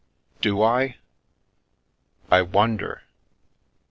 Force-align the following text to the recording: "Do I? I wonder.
"Do 0.41 0.63
I? 0.63 0.97
I 2.31 2.41
wonder. 2.41 3.03